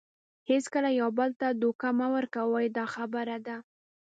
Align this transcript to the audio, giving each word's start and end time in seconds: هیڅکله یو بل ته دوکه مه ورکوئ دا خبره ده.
هیڅکله 0.49 0.89
یو 1.01 1.09
بل 1.17 1.29
ته 1.39 1.47
دوکه 1.61 1.87
مه 1.97 2.07
ورکوئ 2.15 2.67
دا 2.77 2.85
خبره 2.95 3.37
ده. 3.47 3.57